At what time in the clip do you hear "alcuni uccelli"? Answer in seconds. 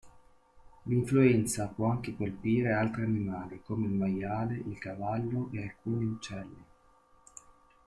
5.61-6.63